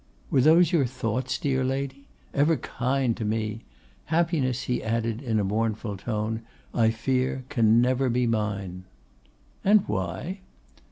'Were 0.31 0.41
those 0.41 0.71
your 0.71 0.87
thoughts, 0.87 1.37
dear 1.37 1.63
lady? 1.63 2.07
Ever 2.33 2.57
kind 2.57 3.15
to 3.17 3.23
me! 3.23 3.65
Happiness,' 4.05 4.63
he 4.63 4.81
added, 4.81 5.21
in 5.21 5.39
a 5.39 5.43
mournful 5.43 5.95
tone, 5.95 6.41
'I 6.73 6.89
fear 6.89 7.43
can 7.49 7.81
never 7.81 8.09
be 8.09 8.25
mine.' 8.25 8.85
'And 9.63 9.87
why? 9.87 10.39